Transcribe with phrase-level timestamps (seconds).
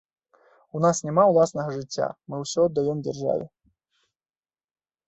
[0.79, 3.51] У нас няма ўласнага жыцця, мы ўсё аддаём дзяржаве.